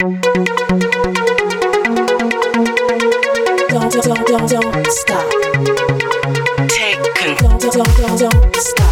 Don't, 0.00 0.20
don't, 3.90 4.26
don't, 4.28 4.48
don't 4.48 4.86
stop. 4.86 5.26
Take 6.68 7.02
control. 7.16 7.58
Don't, 7.58 7.72
don't, 7.72 7.96
don't, 7.96 8.18
don't 8.20 8.56
stop. 8.56 8.87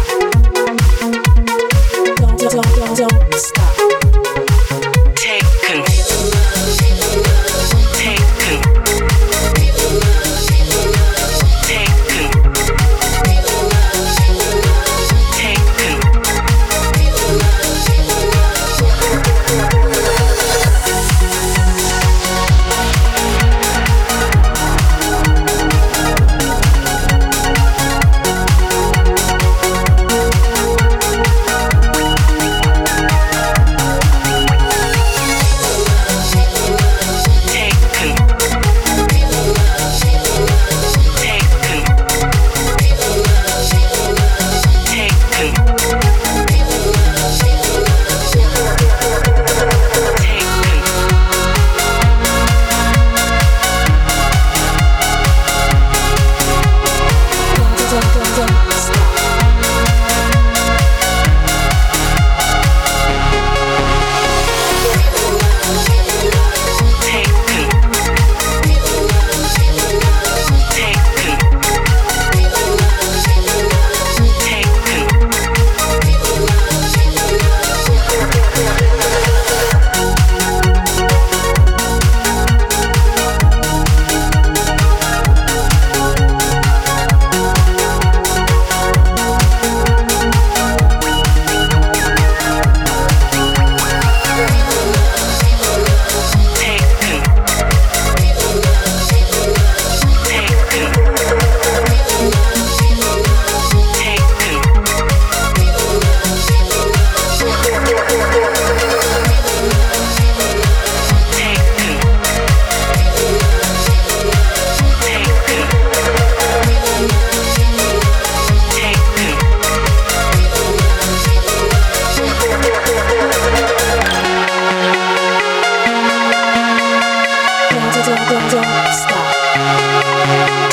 Música 129.67 130.66